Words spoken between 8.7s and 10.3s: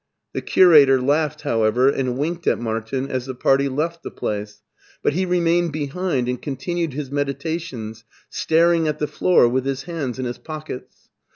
at the floor with his hands in